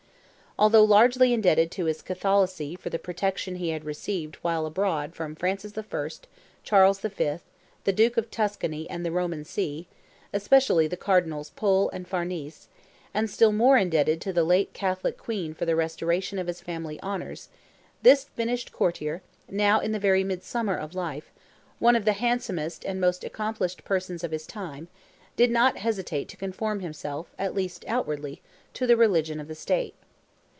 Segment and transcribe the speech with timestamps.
[0.59, 5.33] Although largely indebted to his Catholicity for the protection he had received while abroad from
[5.33, 6.09] Francis I.,
[6.61, 7.37] Charles V.,
[7.85, 13.75] the Duke of Tuscany and the Roman See—especially the Cardinals Pole and Farnese—and still more
[13.77, 17.47] indebted to the late Catholic Queen for the restoration of his family honours,
[18.03, 21.31] this finished courtier, now in the very midsummer of life,
[21.79, 24.89] one of the handsomest and most accomplished persons of his time,
[25.37, 28.41] did not hesitate to conform himself, at least outwardly,
[28.75, 29.95] to the religion of the State.